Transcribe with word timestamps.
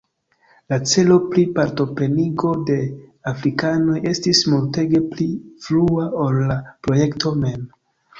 La 0.71 0.77
celo 0.91 1.15
pri 1.33 1.41
partoprenigo 1.57 2.53
de 2.69 2.77
afrikanoj 3.31 3.97
estis 4.13 4.41
multege 4.55 5.03
pli 5.11 5.27
frua 5.67 6.07
ol 6.25 6.41
la 6.53 6.57
projekto 6.89 7.35
mem. 7.45 7.69